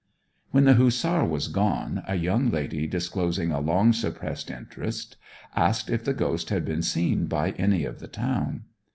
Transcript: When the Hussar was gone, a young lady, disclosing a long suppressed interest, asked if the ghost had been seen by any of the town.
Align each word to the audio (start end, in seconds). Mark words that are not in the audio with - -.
When 0.49 0.63
the 0.63 0.73
Hussar 0.73 1.23
was 1.25 1.47
gone, 1.47 2.01
a 2.07 2.15
young 2.15 2.49
lady, 2.49 2.87
disclosing 2.87 3.51
a 3.51 3.59
long 3.59 3.93
suppressed 3.93 4.49
interest, 4.49 5.15
asked 5.55 5.91
if 5.91 6.03
the 6.03 6.13
ghost 6.15 6.49
had 6.49 6.65
been 6.65 6.81
seen 6.81 7.27
by 7.27 7.51
any 7.51 7.85
of 7.85 7.99
the 7.99 8.07
town. 8.07 8.63